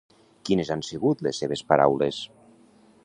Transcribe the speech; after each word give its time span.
Quines 0.47 0.71
han 0.75 0.81
sigut 0.87 1.21
les 1.27 1.43
seves 1.43 1.63
paraules? 1.73 2.23